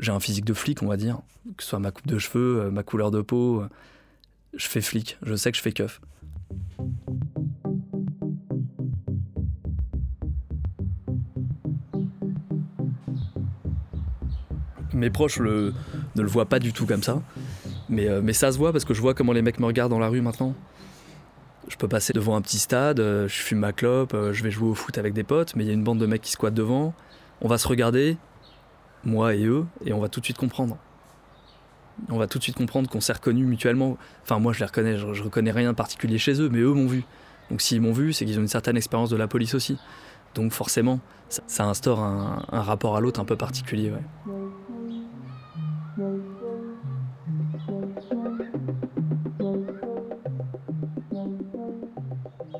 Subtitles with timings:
[0.00, 1.20] j'ai un physique de flic, on va dire,
[1.56, 3.64] que ce soit ma coupe de cheveux, euh, ma couleur de peau.
[4.54, 6.00] Je fais flic, je sais que je fais keuf.
[14.92, 15.72] Mes proches le,
[16.16, 17.22] ne le voient pas du tout comme ça.
[17.88, 19.90] Mais, euh, mais ça se voit parce que je vois comment les mecs me regardent
[19.90, 20.54] dans la rue maintenant.
[21.68, 24.50] Je peux passer devant un petit stade, euh, je fume ma clope, euh, je vais
[24.50, 26.32] jouer au foot avec des potes, mais il y a une bande de mecs qui
[26.32, 26.94] squattent devant.
[27.40, 28.16] On va se regarder,
[29.04, 30.76] moi et eux, et on va tout de suite comprendre.
[32.08, 33.98] On va tout de suite comprendre qu'on s'est reconnus mutuellement.
[34.22, 36.72] Enfin, moi, je les reconnais, je, je reconnais rien de particulier chez eux, mais eux
[36.72, 37.04] m'ont vu.
[37.50, 39.76] Donc, s'ils m'ont vu, c'est qu'ils ont une certaine expérience de la police aussi.
[40.34, 43.92] Donc, forcément, ça, instaure un, rapport à l'autre un peu particulier.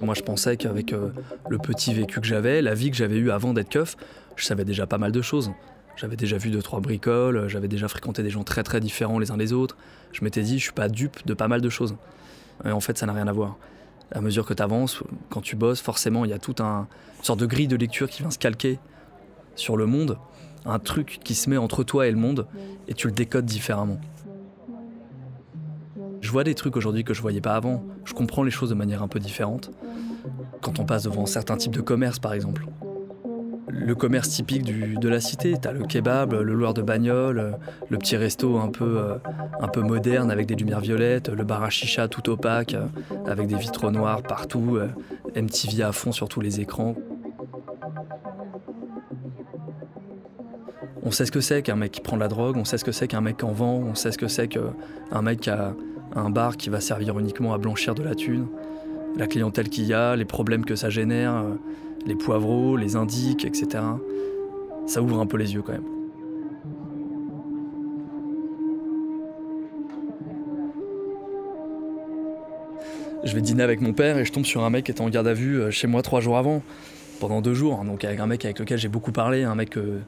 [0.00, 1.10] Moi, je pensais qu'avec euh,
[1.48, 3.96] le petit vécu que j'avais, la vie que j'avais eue avant d'être keuf,
[4.36, 5.50] je savais déjà pas mal de choses.
[5.96, 9.30] J'avais déjà vu deux, trois bricoles, j'avais déjà fréquenté des gens très très différents les
[9.30, 9.76] uns des autres.
[10.12, 11.94] Je m'étais dit, je suis pas dupe de pas mal de choses.
[12.64, 13.56] Et en fait, ça n'a rien à voir.
[14.12, 17.24] À mesure que tu avances, quand tu bosses, forcément, il y a toute un, une
[17.24, 18.78] sorte de grille de lecture qui vient se calquer
[19.54, 20.18] sur le monde,
[20.64, 22.46] un truc qui se met entre toi et le monde,
[22.88, 24.00] et tu le décodes différemment.
[26.20, 27.84] Je vois des trucs aujourd'hui que je voyais pas avant.
[28.04, 29.70] Je comprends les choses de manière un peu différente.
[30.62, 32.66] Quand on passe devant certains types de commerces, par exemple.
[33.68, 38.16] Le commerce typique de la cité, t'as le kebab, le loueur de bagnole, le petit
[38.16, 39.14] resto un peu, euh,
[39.60, 42.86] un peu moderne avec des lumières violettes, le bar à chicha tout opaque, euh,
[43.26, 44.88] avec des vitraux noirs partout, euh,
[45.34, 46.94] MTV à fond sur tous les écrans.
[51.02, 52.84] On sait ce que c'est qu'un mec qui prend de la drogue, on sait ce
[52.84, 55.74] que c'est qu'un mec en vend, on sait ce que c'est qu'un mec qui a
[56.16, 58.46] un bar qui va servir uniquement à blanchir de la thune,
[59.16, 61.54] la clientèle qu'il y a, les problèmes que ça génère, euh,
[62.06, 63.82] les poivreaux, les indiques, etc.
[64.86, 65.84] Ça ouvre un peu les yeux quand même.
[73.24, 75.08] Je vais dîner avec mon père et je tombe sur un mec qui était en
[75.08, 76.62] garde à vue euh, chez moi trois jours avant,
[77.20, 77.80] pendant deux jours.
[77.80, 79.98] hein, Donc avec un mec avec lequel j'ai beaucoup parlé, un mec que,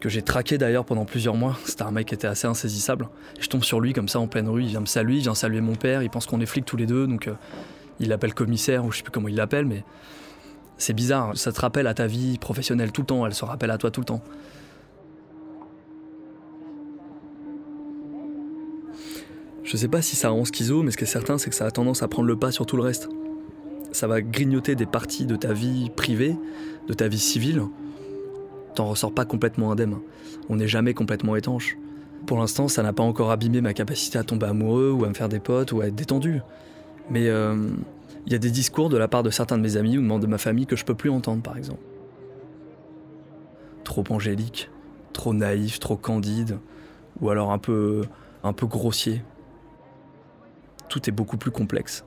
[0.00, 1.56] que j'ai traqué d'ailleurs pendant plusieurs mois.
[1.64, 3.08] C'était un mec qui était assez insaisissable.
[3.38, 5.36] Je tombe sur lui comme ça en pleine rue, il vient me saluer, il vient
[5.36, 7.34] saluer mon père, il pense qu'on est flics tous les deux, donc euh,
[8.00, 9.84] il l'appelle commissaire ou je sais plus comment il l'appelle, mais
[10.78, 11.36] c'est bizarre.
[11.36, 13.90] Ça te rappelle à ta vie professionnelle tout le temps, elle se rappelle à toi
[13.90, 14.22] tout le temps.
[19.64, 21.66] Je sais pas si ça rend schizo, mais ce qui est certain, c'est que ça
[21.66, 23.10] a tendance à prendre le pas sur tout le reste.
[23.92, 26.36] Ça va grignoter des parties de ta vie privée,
[26.86, 27.62] de ta vie civile.
[28.74, 29.98] T'en ressors pas complètement indemne.
[30.48, 31.76] On n'est jamais complètement étanche.
[32.26, 35.14] Pour l'instant, ça n'a pas encore abîmé ma capacité à tomber amoureux ou à me
[35.14, 36.40] faire des potes ou à être détendu.
[37.10, 37.70] Mais il euh,
[38.26, 40.38] y a des discours de la part de certains de mes amis ou de ma
[40.38, 41.82] famille que je peux plus entendre, par exemple.
[43.84, 44.70] Trop angélique,
[45.12, 46.58] trop naïf, trop candide,
[47.20, 48.02] ou alors un peu,
[48.42, 49.22] un peu grossier.
[50.88, 52.04] Tout est beaucoup plus complexe.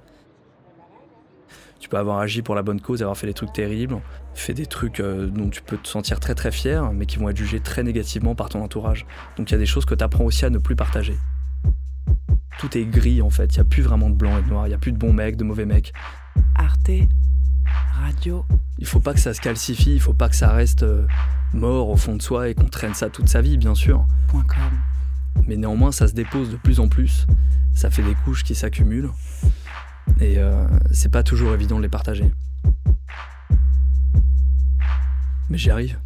[1.79, 4.00] Tu peux avoir agi pour la bonne cause, avoir fait des trucs terribles,
[4.35, 7.28] fait des trucs euh, dont tu peux te sentir très très fier, mais qui vont
[7.28, 9.07] être jugés très négativement par ton entourage.
[9.35, 11.16] Donc il y a des choses que tu apprends aussi à ne plus partager.
[12.59, 14.67] Tout est gris en fait, il n'y a plus vraiment de blanc et de noir,
[14.67, 15.94] il n'y a plus de bons mecs, de mauvais mecs.
[16.56, 16.91] Arte
[17.94, 18.45] Radio.
[18.78, 21.06] Il faut pas que ça se calcifie, il faut pas que ça reste euh,
[21.53, 24.06] mort au fond de soi et qu'on traîne ça toute sa vie, bien sûr.
[24.28, 25.44] Point com.
[25.47, 27.25] Mais néanmoins, ça se dépose de plus en plus.
[27.73, 29.11] Ça fait des couches qui s'accumulent.
[30.19, 32.31] Et euh, c'est pas toujours évident de les partager.
[35.50, 35.97] Mais j'y arrive.